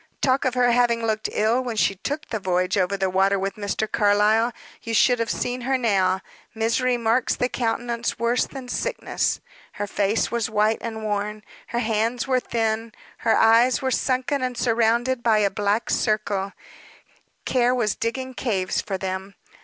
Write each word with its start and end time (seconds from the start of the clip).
Talk 0.19 0.45
of 0.45 0.55
her 0.55 0.71
having 0.71 1.05
looked 1.05 1.29
ill 1.31 1.63
when 1.63 1.75
she 1.75 1.93
took 1.93 2.27
that 2.29 2.41
voyage 2.41 2.75
over 2.75 2.97
the 2.97 3.07
water 3.07 3.37
with 3.37 3.53
Mr. 3.53 3.85
Carlyle; 3.91 4.51
you 4.81 4.95
should 4.95 5.19
have 5.19 5.29
seen 5.29 5.61
her 5.61 5.77
now 5.77 6.21
misery 6.55 6.97
marks 6.97 7.35
the 7.35 7.47
countenance 7.47 8.17
worse 8.17 8.47
than 8.47 8.67
sickness. 8.67 9.41
Her 9.73 9.85
face 9.85 10.31
was 10.31 10.49
white 10.49 10.79
and 10.81 11.03
worn, 11.03 11.43
her 11.67 11.77
hands 11.85 12.27
were 12.27 12.39
thin, 12.39 12.93
her 13.19 13.37
eyes 13.37 13.83
were 13.83 13.91
sunken 13.91 14.41
and 14.41 14.57
surrounded 14.57 15.21
by 15.21 15.37
a 15.37 15.51
black 15.51 15.91
circle 15.91 16.53
care 17.45 17.75
was 17.75 17.93
digging 17.93 18.33
caves 18.33 18.81
for 18.81 18.97
them. 18.97 19.35